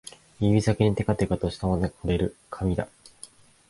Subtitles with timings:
[0.39, 2.87] 指先にてかてかとしたものが触れる、紙だ